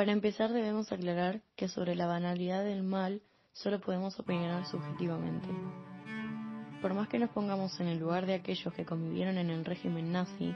Para 0.00 0.12
empezar 0.12 0.50
debemos 0.50 0.90
aclarar 0.92 1.42
que 1.56 1.68
sobre 1.68 1.94
la 1.94 2.06
banalidad 2.06 2.64
del 2.64 2.82
mal 2.82 3.20
solo 3.52 3.82
podemos 3.82 4.18
opinar 4.18 4.64
subjetivamente. 4.64 5.46
Por 6.80 6.94
más 6.94 7.06
que 7.08 7.18
nos 7.18 7.28
pongamos 7.28 7.78
en 7.80 7.88
el 7.88 7.98
lugar 7.98 8.24
de 8.24 8.32
aquellos 8.32 8.72
que 8.72 8.86
convivieron 8.86 9.36
en 9.36 9.50
el 9.50 9.62
régimen 9.62 10.10
nazi, 10.10 10.54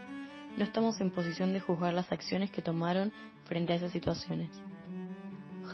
no 0.56 0.64
estamos 0.64 0.98
en 1.02 1.10
posición 1.10 1.52
de 1.52 1.60
juzgar 1.60 1.92
las 1.92 2.10
acciones 2.10 2.50
que 2.52 2.62
tomaron 2.62 3.12
frente 3.44 3.74
a 3.74 3.76
esas 3.76 3.92
situaciones. 3.92 4.48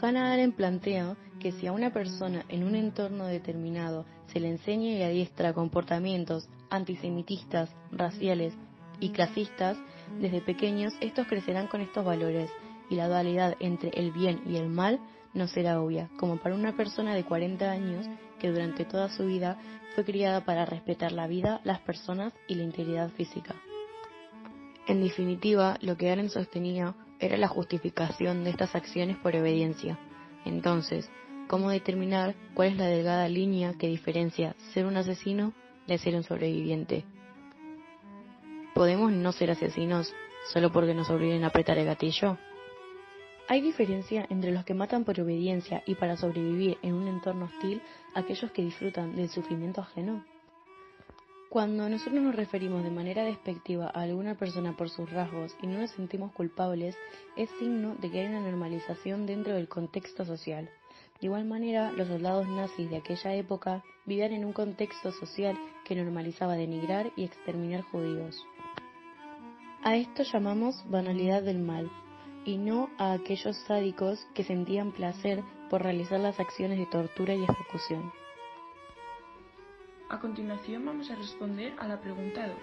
Hannah 0.01 0.33
Arendt 0.33 0.57
plantea 0.57 1.15
que 1.39 1.53
si 1.53 1.65
a 1.65 1.71
una 1.71 1.93
persona 1.93 2.43
en 2.49 2.65
un 2.65 2.75
entorno 2.75 3.25
determinado 3.27 4.05
se 4.33 4.41
le 4.41 4.49
enseña 4.49 4.89
y 4.89 5.01
adiestra 5.01 5.53
comportamientos 5.53 6.49
antisemitistas, 6.69 7.73
raciales 7.89 8.53
y 8.99 9.11
clasistas, 9.11 9.77
desde 10.19 10.41
pequeños 10.41 10.91
estos 10.99 11.25
crecerán 11.25 11.67
con 11.67 11.79
estos 11.79 12.03
valores 12.03 12.51
y 12.91 12.95
la 12.95 13.07
dualidad 13.07 13.55
entre 13.61 13.89
el 13.95 14.11
bien 14.11 14.41
y 14.45 14.57
el 14.57 14.67
mal 14.67 14.99
no 15.33 15.47
será 15.47 15.81
obvia, 15.81 16.09
como 16.19 16.35
para 16.37 16.55
una 16.55 16.75
persona 16.75 17.15
de 17.15 17.23
40 17.23 17.71
años 17.71 18.05
que 18.37 18.51
durante 18.51 18.83
toda 18.83 19.07
su 19.07 19.25
vida 19.25 19.57
fue 19.95 20.03
criada 20.03 20.43
para 20.43 20.65
respetar 20.65 21.13
la 21.13 21.25
vida, 21.25 21.61
las 21.63 21.79
personas 21.79 22.33
y 22.49 22.55
la 22.55 22.63
integridad 22.63 23.09
física. 23.11 23.55
En 24.87 25.01
definitiva, 25.01 25.77
lo 25.81 25.95
que 25.95 26.11
Aren 26.11 26.29
sostenía 26.29 26.93
era 27.19 27.37
la 27.37 27.47
justificación 27.47 28.43
de 28.43 28.49
estas 28.49 28.75
acciones 28.75 29.15
por 29.17 29.33
obediencia. 29.37 29.97
Entonces, 30.43 31.09
¿cómo 31.47 31.69
determinar 31.69 32.35
cuál 32.55 32.69
es 32.69 32.77
la 32.77 32.87
delgada 32.87 33.29
línea 33.29 33.73
que 33.79 33.87
diferencia 33.87 34.53
ser 34.73 34.85
un 34.85 34.97
asesino 34.97 35.53
de 35.87 35.97
ser 35.97 36.15
un 36.15 36.23
sobreviviente? 36.23 37.05
¿Podemos 38.75 39.13
no 39.13 39.31
ser 39.31 39.51
asesinos 39.51 40.13
solo 40.51 40.73
porque 40.73 40.93
nos 40.93 41.09
obliguen 41.09 41.45
a 41.45 41.47
apretar 41.47 41.77
el 41.77 41.85
gatillo? 41.85 42.37
Hay 43.51 43.59
diferencia 43.59 44.25
entre 44.29 44.53
los 44.53 44.63
que 44.63 44.73
matan 44.73 45.03
por 45.03 45.19
obediencia 45.19 45.83
y 45.85 45.95
para 45.95 46.15
sobrevivir 46.15 46.77
en 46.83 46.93
un 46.93 47.09
entorno 47.09 47.47
hostil 47.47 47.81
aquellos 48.13 48.49
que 48.51 48.61
disfrutan 48.61 49.13
del 49.13 49.27
sufrimiento 49.27 49.81
ajeno. 49.81 50.23
Cuando 51.49 51.89
nosotros 51.89 52.21
nos 52.21 52.33
referimos 52.33 52.81
de 52.81 52.91
manera 52.91 53.25
despectiva 53.25 53.87
a 53.87 54.03
alguna 54.03 54.35
persona 54.35 54.77
por 54.77 54.89
sus 54.89 55.11
rasgos 55.11 55.53
y 55.61 55.67
no 55.67 55.79
nos 55.79 55.91
sentimos 55.91 56.31
culpables, 56.31 56.95
es 57.35 57.49
signo 57.59 57.95
de 57.95 58.09
que 58.09 58.21
hay 58.21 58.27
una 58.27 58.39
normalización 58.39 59.25
dentro 59.25 59.53
del 59.53 59.67
contexto 59.67 60.23
social. 60.23 60.69
De 61.19 61.27
igual 61.27 61.43
manera, 61.43 61.91
los 61.91 62.07
soldados 62.07 62.47
nazis 62.47 62.89
de 62.89 62.95
aquella 62.95 63.33
época 63.35 63.83
vivían 64.05 64.31
en 64.31 64.45
un 64.45 64.53
contexto 64.53 65.11
social 65.11 65.57
que 65.83 65.97
normalizaba 65.97 66.55
denigrar 66.55 67.11
y 67.17 67.25
exterminar 67.25 67.81
judíos. 67.81 68.41
A 69.83 69.97
esto 69.97 70.23
llamamos 70.23 70.89
banalidad 70.89 71.43
del 71.43 71.59
mal, 71.59 71.91
y 72.45 72.57
no 72.57 72.89
a 72.97 73.13
aquellos 73.13 73.55
sádicos 73.67 74.27
que 74.33 74.43
sentían 74.43 74.91
placer 74.91 75.43
por 75.69 75.83
realizar 75.83 76.19
las 76.19 76.39
acciones 76.39 76.77
de 76.77 76.85
tortura 76.87 77.33
y 77.33 77.43
ejecución. 77.43 78.11
A 80.09 80.19
continuación 80.19 80.85
vamos 80.85 81.09
a 81.09 81.15
responder 81.15 81.73
a 81.79 81.87
la 81.87 82.01
pregunta 82.01 82.47
2, 82.47 82.57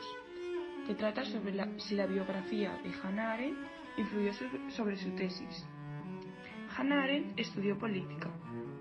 que 0.86 0.94
trata 0.94 1.24
sobre 1.24 1.80
si 1.80 1.94
la 1.94 2.06
biografía 2.06 2.78
de 2.82 2.92
Hannah 3.02 3.32
Arendt 3.32 3.58
influyó 3.96 4.32
sobre 4.68 4.96
su 4.96 5.10
tesis. 5.12 5.66
Hannah 6.76 7.04
Arendt 7.04 7.38
estudió 7.40 7.78
política, 7.78 8.30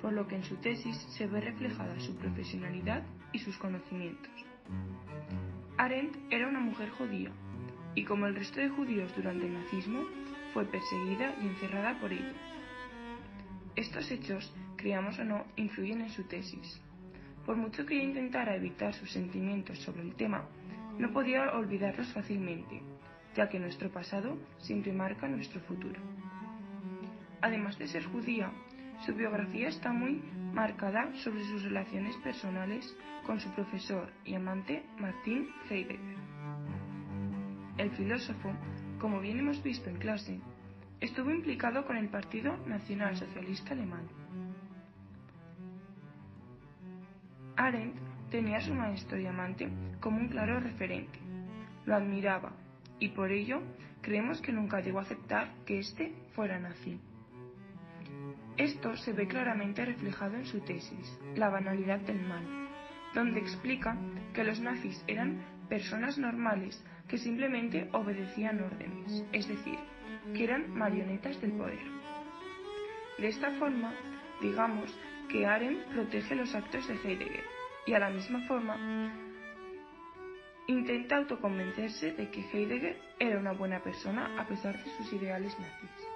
por 0.01 0.11
lo 0.11 0.27
que 0.27 0.35
en 0.35 0.43
su 0.43 0.57
tesis 0.57 0.97
se 1.17 1.27
ve 1.27 1.39
reflejada 1.39 1.97
su 1.99 2.15
profesionalidad 2.17 3.03
y 3.31 3.39
sus 3.39 3.57
conocimientos. 3.57 4.31
Arendt 5.77 6.17
era 6.29 6.47
una 6.47 6.59
mujer 6.59 6.89
judía, 6.89 7.31
y 7.95 8.03
como 8.03 8.27
el 8.27 8.35
resto 8.35 8.59
de 8.59 8.69
judíos 8.69 9.15
durante 9.15 9.45
el 9.45 9.53
nazismo, 9.53 10.01
fue 10.57 10.65
perseguida 10.65 11.35
y 11.39 11.45
encerrada 11.45 11.99
por 11.99 12.11
ello. 12.11 12.33
Estos 13.75 14.09
hechos, 14.09 14.51
creamos 14.75 15.19
o 15.19 15.23
no, 15.23 15.45
influyen 15.55 16.01
en 16.01 16.09
su 16.09 16.23
tesis. 16.23 16.81
Por 17.45 17.55
mucho 17.55 17.85
que 17.85 17.93
ella 17.93 18.05
intentara 18.05 18.55
evitar 18.55 18.91
sus 18.95 19.11
sentimientos 19.11 19.77
sobre 19.83 20.01
el 20.01 20.15
tema, 20.15 20.45
no 20.97 21.11
podía 21.11 21.51
olvidarlos 21.51 22.11
fácilmente, 22.11 22.81
ya 23.35 23.47
que 23.49 23.59
nuestro 23.59 23.91
pasado 23.91 24.35
siempre 24.57 24.91
marca 24.93 25.27
nuestro 25.27 25.59
futuro. 25.59 26.01
Además 27.41 27.77
de 27.77 27.87
ser 27.87 28.05
judía, 28.05 28.51
su 29.05 29.13
biografía 29.13 29.67
está 29.67 29.93
muy 29.93 30.23
marcada 30.53 31.13
sobre 31.17 31.43
sus 31.43 31.61
relaciones 31.61 32.15
personales 32.23 32.97
con 33.27 33.39
su 33.39 33.51
profesor 33.51 34.11
y 34.25 34.33
amante 34.33 34.83
Martin 34.97 35.49
Heidegger. 35.69 36.17
El 37.77 37.91
filósofo 37.91 38.51
como 38.99 39.19
bien 39.19 39.39
hemos 39.39 39.61
visto 39.63 39.89
en 39.89 39.97
clase, 39.97 40.39
estuvo 40.99 41.31
implicado 41.31 41.85
con 41.85 41.97
el 41.97 42.09
Partido 42.09 42.57
Nacional 42.65 43.15
Socialista 43.15 43.73
Alemán. 43.73 44.07
Arendt 47.55 47.95
tenía 48.29 48.57
a 48.57 48.61
su 48.61 48.73
maestro 48.73 49.19
y 49.19 49.25
amante 49.25 49.69
como 49.99 50.17
un 50.17 50.29
claro 50.29 50.59
referente. 50.59 51.19
Lo 51.85 51.95
admiraba 51.95 52.51
y 52.99 53.09
por 53.09 53.31
ello 53.31 53.61
creemos 54.01 54.41
que 54.41 54.51
nunca 54.51 54.81
llegó 54.81 54.99
a 54.99 55.03
aceptar 55.03 55.53
que 55.65 55.79
éste 55.79 56.13
fuera 56.33 56.59
nazi. 56.59 56.99
Esto 58.57 58.95
se 58.97 59.13
ve 59.13 59.27
claramente 59.27 59.85
reflejado 59.85 60.35
en 60.35 60.45
su 60.45 60.61
tesis, 60.61 61.19
La 61.35 61.49
banalidad 61.49 61.99
del 61.99 62.19
mal, 62.21 62.43
donde 63.13 63.39
explica 63.39 63.95
que 64.33 64.43
los 64.43 64.59
nazis 64.59 65.03
eran 65.07 65.41
personas 65.69 66.17
normales 66.17 66.83
que 67.07 67.17
simplemente 67.17 67.89
obedecían 67.93 68.61
órdenes, 68.61 69.23
es 69.31 69.47
decir, 69.47 69.77
que 70.33 70.43
eran 70.43 70.71
marionetas 70.73 71.39
del 71.41 71.53
poder. 71.53 71.79
De 73.17 73.27
esta 73.27 73.51
forma, 73.51 73.93
digamos 74.41 74.95
que 75.29 75.45
Arendt 75.45 75.85
protege 75.87 76.35
los 76.35 76.53
actos 76.53 76.87
de 76.87 76.95
Heidegger 76.95 77.43
y 77.85 77.93
a 77.93 77.99
la 77.99 78.09
misma 78.09 78.45
forma 78.47 79.11
intenta 80.67 81.17
autoconvencerse 81.17 82.13
de 82.13 82.29
que 82.29 82.41
Heidegger 82.41 82.97
era 83.19 83.39
una 83.39 83.53
buena 83.53 83.81
persona 83.81 84.39
a 84.39 84.45
pesar 84.45 84.77
de 84.83 84.91
sus 84.97 85.13
ideales 85.13 85.57
nazis. 85.59 86.07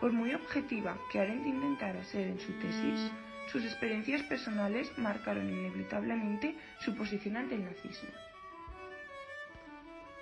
Por 0.00 0.12
muy 0.12 0.34
objetiva 0.34 0.98
que 1.10 1.20
Arendt 1.20 1.46
intentara 1.46 2.02
ser 2.04 2.28
en 2.28 2.40
su 2.40 2.52
tesis, 2.54 3.10
sus 3.50 3.64
experiencias 3.64 4.22
personales 4.24 4.90
marcaron 4.98 5.48
inevitablemente 5.48 6.56
su 6.80 6.94
posición 6.96 7.36
ante 7.36 7.54
el 7.54 7.64
nazismo. 7.64 8.10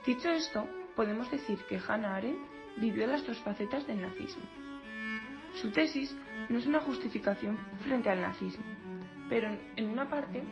Dicho 0.06 0.30
esto, 0.30 0.66
podemos 0.96 1.30
decir 1.30 1.58
que 1.68 1.78
Hannah 1.78 2.16
Arendt 2.16 2.40
vivió 2.76 3.06
las 3.06 3.24
dos 3.24 3.38
facetas 3.38 3.86
del 3.86 4.02
nazismo. 4.02 4.42
Su 5.54 5.70
tesis 5.70 6.16
no 6.48 6.58
es 6.58 6.66
una 6.66 6.80
justificación 6.80 7.56
frente 7.84 8.10
al 8.10 8.20
nazismo, 8.20 8.64
pero 9.28 9.56
en 9.76 9.88
una 9.88 10.08
parte 10.08 10.42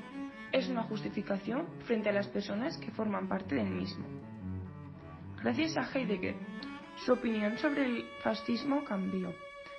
es 0.52 0.68
una 0.68 0.82
justificación 0.84 1.66
frente 1.84 2.10
a 2.10 2.12
las 2.12 2.28
personas 2.28 2.76
que 2.78 2.92
forman 2.92 3.28
parte 3.28 3.56
del 3.56 3.70
mismo. 3.70 4.04
Gracias 5.42 5.76
a 5.76 5.90
Heidegger, 5.92 6.36
su 7.04 7.12
opinión 7.12 7.58
sobre 7.58 7.86
el 7.86 8.04
fascismo 8.22 8.84
cambió. 8.84 9.34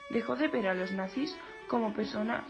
Dejó 0.10 0.36
de 0.36 0.50
ver 0.50 0.68
a 0.68 0.74
los 0.74 0.92
nazis 0.92 1.38
como 1.68 1.94
personas 1.94 2.44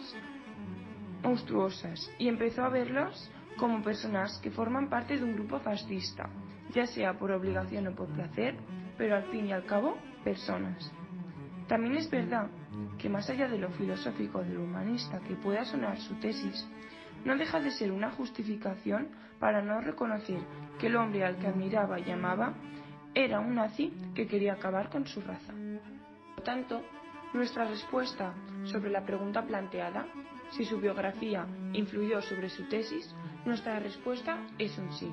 monstruosas 1.21 2.09
y 2.17 2.27
empezó 2.27 2.63
a 2.63 2.69
verlos 2.69 3.29
como 3.57 3.83
personas 3.83 4.39
que 4.41 4.49
forman 4.49 4.89
parte 4.89 5.17
de 5.17 5.23
un 5.23 5.33
grupo 5.33 5.59
fascista, 5.59 6.29
ya 6.71 6.85
sea 6.87 7.17
por 7.17 7.31
obligación 7.31 7.87
o 7.87 7.95
por 7.95 8.07
placer, 8.07 8.55
pero 8.97 9.15
al 9.15 9.23
fin 9.25 9.47
y 9.47 9.53
al 9.53 9.65
cabo, 9.65 9.97
personas. 10.23 10.91
También 11.67 11.95
es 11.95 12.09
verdad 12.09 12.49
que 12.97 13.09
más 13.09 13.29
allá 13.29 13.47
de 13.47 13.57
lo 13.57 13.69
filosófico 13.71 14.39
o 14.39 14.43
de 14.43 14.53
lo 14.53 14.63
humanista 14.63 15.19
que 15.19 15.35
pueda 15.35 15.63
sonar 15.65 15.97
su 15.99 16.15
tesis, 16.15 16.67
no 17.23 17.37
deja 17.37 17.59
de 17.59 17.71
ser 17.71 17.91
una 17.91 18.11
justificación 18.11 19.09
para 19.39 19.61
no 19.61 19.79
reconocer 19.81 20.39
que 20.79 20.87
el 20.87 20.95
hombre 20.95 21.23
al 21.23 21.37
que 21.37 21.47
admiraba 21.47 21.99
y 21.99 22.11
amaba 22.11 22.53
era 23.13 23.39
un 23.39 23.55
nazi 23.55 23.93
que 24.15 24.27
quería 24.27 24.53
acabar 24.53 24.89
con 24.89 25.05
su 25.05 25.21
raza. 25.21 25.53
Por 26.35 26.43
tanto, 26.43 26.81
nuestra 27.33 27.65
respuesta 27.65 28.33
sobre 28.65 28.91
la 28.91 29.05
pregunta 29.05 29.45
planteada, 29.45 30.07
si 30.51 30.65
su 30.65 30.79
biografía 30.79 31.45
influyó 31.73 32.21
sobre 32.21 32.49
su 32.49 32.67
tesis, 32.67 33.15
nuestra 33.45 33.79
respuesta 33.79 34.37
es 34.57 34.77
un 34.77 34.91
sí 34.93 35.11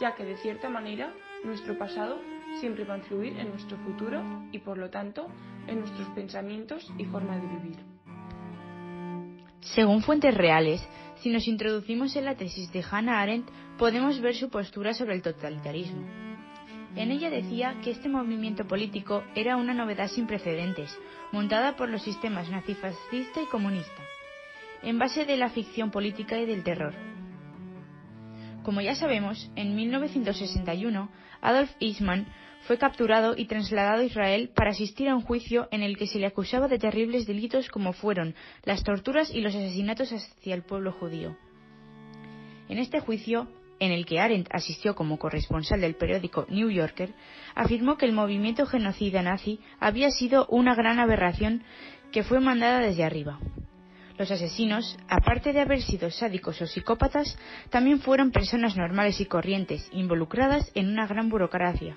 ya 0.00 0.14
que 0.14 0.24
de 0.24 0.36
cierta 0.38 0.68
manera 0.68 1.12
nuestro 1.44 1.78
pasado 1.78 2.18
siempre 2.58 2.84
va 2.84 2.94
a 2.94 2.98
influir 2.98 3.38
en 3.38 3.50
nuestro 3.50 3.76
futuro 3.78 4.22
y 4.50 4.58
por 4.58 4.78
lo 4.78 4.90
tanto 4.90 5.28
en 5.66 5.80
nuestros 5.80 6.08
pensamientos 6.08 6.90
y 6.98 7.04
forma 7.04 7.36
de 7.36 7.46
vivir. 7.46 7.76
Según 9.60 10.02
fuentes 10.02 10.34
reales, 10.34 10.86
si 11.16 11.28
nos 11.28 11.46
introducimos 11.46 12.16
en 12.16 12.24
la 12.24 12.34
tesis 12.34 12.72
de 12.72 12.82
Hannah 12.90 13.20
Arendt, 13.20 13.48
podemos 13.78 14.20
ver 14.20 14.34
su 14.34 14.48
postura 14.48 14.94
sobre 14.94 15.14
el 15.14 15.22
totalitarismo. 15.22 16.06
En 16.96 17.12
ella 17.12 17.30
decía 17.30 17.76
que 17.84 17.90
este 17.90 18.08
movimiento 18.08 18.66
político 18.66 19.22
era 19.34 19.56
una 19.56 19.74
novedad 19.74 20.08
sin 20.08 20.26
precedentes, 20.26 20.98
montada 21.30 21.76
por 21.76 21.88
los 21.88 22.02
sistemas 22.02 22.50
nazifascista 22.50 23.42
y 23.42 23.46
comunista, 23.46 24.02
en 24.82 24.98
base 24.98 25.24
de 25.24 25.36
la 25.36 25.50
ficción 25.50 25.90
política 25.90 26.36
y 26.38 26.46
del 26.46 26.64
terror, 26.64 26.94
como 28.62 28.80
ya 28.80 28.94
sabemos, 28.94 29.50
en 29.56 29.74
1961 29.74 31.10
Adolf 31.40 31.70
Eichmann 31.80 32.26
fue 32.62 32.78
capturado 32.78 33.34
y 33.36 33.46
trasladado 33.46 34.02
a 34.02 34.04
Israel 34.04 34.50
para 34.54 34.70
asistir 34.70 35.08
a 35.08 35.16
un 35.16 35.22
juicio 35.22 35.68
en 35.70 35.82
el 35.82 35.96
que 35.96 36.06
se 36.06 36.18
le 36.18 36.26
acusaba 36.26 36.68
de 36.68 36.78
terribles 36.78 37.26
delitos 37.26 37.68
como 37.68 37.92
fueron 37.92 38.34
las 38.64 38.84
torturas 38.84 39.30
y 39.30 39.40
los 39.40 39.54
asesinatos 39.54 40.12
hacia 40.12 40.54
el 40.54 40.62
pueblo 40.62 40.92
judío. 40.92 41.36
En 42.68 42.78
este 42.78 43.00
juicio, 43.00 43.48
en 43.80 43.92
el 43.92 44.04
que 44.04 44.20
Arendt 44.20 44.48
asistió 44.52 44.94
como 44.94 45.18
corresponsal 45.18 45.80
del 45.80 45.96
periódico 45.96 46.46
New 46.50 46.70
Yorker, 46.70 47.14
afirmó 47.54 47.96
que 47.96 48.06
el 48.06 48.12
movimiento 48.12 48.66
genocida 48.66 49.22
nazi 49.22 49.58
había 49.80 50.10
sido 50.10 50.46
una 50.46 50.74
gran 50.74 51.00
aberración 51.00 51.64
que 52.12 52.22
fue 52.22 52.40
mandada 52.40 52.80
desde 52.80 53.04
arriba. 53.04 53.40
Los 54.20 54.30
asesinos, 54.30 54.98
aparte 55.08 55.54
de 55.54 55.62
haber 55.62 55.80
sido 55.80 56.10
sádicos 56.10 56.60
o 56.60 56.66
psicópatas, 56.66 57.38
también 57.70 58.00
fueron 58.00 58.32
personas 58.32 58.76
normales 58.76 59.18
y 59.18 59.24
corrientes, 59.24 59.88
involucradas 59.92 60.70
en 60.74 60.90
una 60.90 61.06
gran 61.06 61.30
burocracia. 61.30 61.96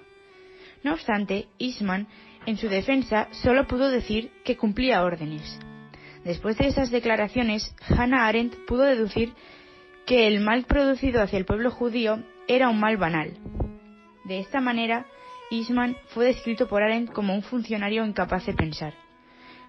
No 0.85 0.93
obstante, 0.93 1.49
Eastman, 1.59 2.07
en 2.45 2.55
su 2.55 2.69
defensa, 2.69 3.27
solo 3.31 3.67
pudo 3.67 3.89
decir 3.89 4.31
que 4.45 4.55
cumplía 4.55 5.03
órdenes. 5.03 5.59
Después 6.23 6.57
de 6.57 6.67
esas 6.67 6.91
declaraciones, 6.91 7.75
Hannah 7.89 8.25
Arendt 8.25 8.55
pudo 8.67 8.83
deducir 8.83 9.33
que 10.05 10.25
el 10.25 10.39
mal 10.39 10.63
producido 10.63 11.21
hacia 11.21 11.37
el 11.37 11.45
pueblo 11.45 11.71
judío 11.71 12.23
era 12.47 12.69
un 12.69 12.79
mal 12.79 12.95
banal. 12.95 13.33
De 14.23 14.39
esta 14.39 14.61
manera, 14.61 15.05
Eastman 15.51 15.97
fue 16.13 16.27
descrito 16.27 16.69
por 16.69 16.83
Arendt 16.83 17.11
como 17.11 17.35
un 17.35 17.43
funcionario 17.43 18.05
incapaz 18.05 18.45
de 18.45 18.53
pensar. 18.53 18.93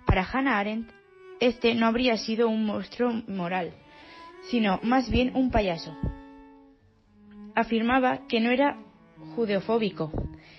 Para 0.07 0.23
Hannah 0.23 0.61
Arendt, 0.61 0.93
este 1.41 1.75
no 1.75 1.87
habría 1.87 2.17
sido 2.17 2.49
un 2.49 2.65
monstruo 2.65 3.13
moral, 3.29 3.73
sino 4.51 4.81
más 4.83 5.11
bien 5.11 5.33
un 5.35 5.51
payaso. 5.51 5.97
Afirmaba 7.55 8.27
que 8.27 8.41
no 8.41 8.51
era 8.51 8.79
judeofóbico, 9.37 10.11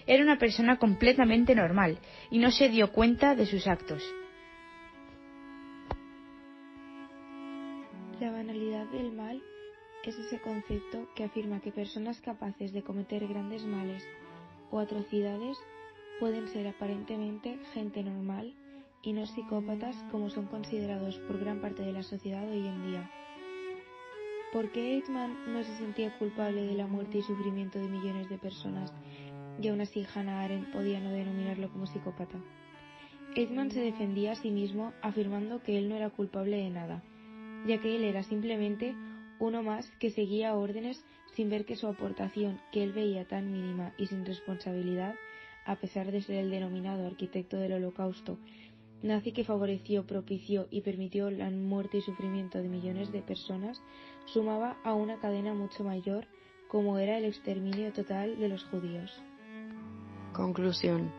era 0.07 0.23
una 0.23 0.37
persona 0.37 0.77
completamente 0.77 1.55
normal 1.55 1.97
y 2.29 2.39
no 2.39 2.51
se 2.51 2.69
dio 2.69 2.91
cuenta 2.91 3.35
de 3.35 3.45
sus 3.45 3.67
actos. 3.67 4.03
La 8.19 8.31
banalidad 8.31 8.85
del 8.91 9.11
mal 9.11 9.41
es 10.03 10.17
ese 10.17 10.39
concepto 10.39 11.09
que 11.15 11.23
afirma 11.23 11.59
que 11.59 11.71
personas 11.71 12.21
capaces 12.21 12.71
de 12.71 12.83
cometer 12.83 13.27
grandes 13.27 13.63
males 13.65 14.07
o 14.71 14.79
atrocidades 14.79 15.57
pueden 16.19 16.47
ser 16.49 16.67
aparentemente 16.67 17.59
gente 17.73 18.03
normal 18.03 18.53
y 19.05 19.13
no 19.13 19.27
psicópatas 19.27 19.95
como 20.11 20.29
son 20.31 20.47
considerados 20.47 21.19
por 21.19 21.39
gran 21.39 21.61
parte 21.61 21.83
de 21.83 21.93
la 21.93 22.01
sociedad 22.01 22.49
hoy 22.49 22.67
en 22.67 22.87
día. 22.87 23.11
¿Por 24.51 24.71
qué 24.71 25.03
no 25.07 25.63
se 25.63 25.77
sentía 25.77 26.17
culpable 26.17 26.65
de 26.65 26.73
la 26.73 26.87
muerte 26.87 27.19
y 27.19 27.21
sufrimiento 27.21 27.77
de 27.77 27.87
millones 27.87 28.29
de 28.29 28.39
personas 28.39 28.91
y 29.61 29.67
aún 29.67 29.81
así 29.81 30.05
Hannah 30.13 30.41
Arendt 30.41 30.71
podía 30.71 30.99
no 30.99 31.11
denominarlo 31.11 31.71
como 31.71 31.85
psicópata? 31.85 32.39
Eichmann 33.35 33.69
se 33.69 33.81
defendía 33.81 34.31
a 34.31 34.35
sí 34.35 34.49
mismo 34.49 34.91
afirmando 35.03 35.61
que 35.61 35.77
él 35.77 35.87
no 35.87 35.95
era 35.95 36.09
culpable 36.09 36.57
de 36.57 36.69
nada, 36.69 37.03
ya 37.67 37.79
que 37.79 37.95
él 37.95 38.05
era 38.05 38.23
simplemente 38.23 38.95
uno 39.39 39.61
más 39.61 39.91
que 39.99 40.09
seguía 40.09 40.55
órdenes 40.55 41.05
sin 41.33 41.49
ver 41.49 41.65
que 41.65 41.75
su 41.75 41.87
aportación, 41.87 42.59
que 42.71 42.81
él 42.81 42.93
veía 42.93 43.27
tan 43.27 43.51
mínima 43.51 43.93
y 43.97 44.07
sin 44.07 44.25
responsabilidad, 44.25 45.13
a 45.65 45.75
pesar 45.75 46.11
de 46.11 46.21
ser 46.21 46.37
el 46.37 46.49
denominado 46.49 47.05
arquitecto 47.05 47.57
del 47.57 47.73
holocausto 47.73 48.37
nazi 49.05 49.31
que 49.31 49.43
favoreció, 49.43 50.05
propició 50.05 50.67
y 50.71 50.81
permitió 50.81 51.29
la 51.29 51.49
muerte 51.49 51.97
y 51.97 52.01
sufrimiento 52.01 52.57
de 52.57 52.67
millones 52.67 53.11
de 53.11 53.21
personas, 53.21 53.81
sumaba 54.25 54.77
a 54.83 54.93
una 54.93 55.19
cadena 55.19 55.53
mucho 55.53 55.83
mayor 55.83 56.27
como 56.67 56.97
era 56.97 57.17
el 57.17 57.25
exterminio 57.25 57.93
total 57.93 58.37
de 58.39 58.49
los 58.49 58.63
judíos. 58.65 59.11
Conclusión. 60.33 61.11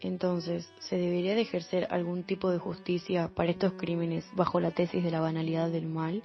Entonces, 0.00 0.70
¿se 0.78 0.96
debería 0.96 1.34
de 1.34 1.40
ejercer 1.40 1.88
algún 1.90 2.22
tipo 2.22 2.50
de 2.50 2.58
justicia 2.58 3.32
para 3.34 3.50
estos 3.50 3.72
crímenes 3.72 4.24
bajo 4.36 4.60
la 4.60 4.70
tesis 4.70 5.02
de 5.02 5.10
la 5.10 5.20
banalidad 5.20 5.70
del 5.70 5.86
mal? 5.86 6.22